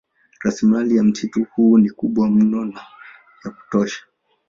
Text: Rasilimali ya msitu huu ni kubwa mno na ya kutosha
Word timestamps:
Rasilimali 0.43 0.95
ya 0.97 1.03
msitu 1.03 1.43
huu 1.51 1.77
ni 1.77 1.89
kubwa 1.89 2.29
mno 2.29 2.65
na 2.65 2.79
ya 3.45 3.51
kutosha 3.51 4.03